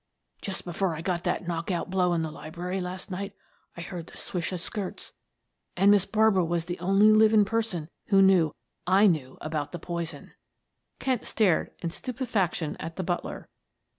Just 0.41 0.65
before 0.65 0.95
I 0.95 1.01
got 1.03 1.23
that 1.25 1.47
knockout 1.47 1.91
blow 1.91 2.13
in 2.13 2.23
the 2.23 2.31
library 2.31 2.81
last 2.81 3.11
night, 3.11 3.35
I 3.77 3.81
heard 3.81 4.07
the 4.07 4.17
swish 4.17 4.51
o' 4.51 4.57
skirts 4.57 5.13
and 5.77 5.91
Miss 5.91 6.07
Barbara 6.07 6.43
was 6.43 6.65
the 6.65 6.79
only 6.79 7.11
living 7.11 7.45
person 7.45 7.87
who 8.07 8.19
knew 8.19 8.51
I 8.87 9.05
knew 9.05 9.37
about 9.41 9.73
the 9.73 9.77
poison." 9.77 10.33
Kent 10.97 11.27
stared 11.27 11.73
in 11.83 11.91
stupefaction 11.91 12.75
at 12.79 12.95
the 12.95 13.03
butler. 13.03 13.47